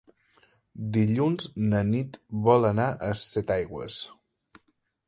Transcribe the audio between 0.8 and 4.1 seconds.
Dilluns na Nit vol anar a Setaigües.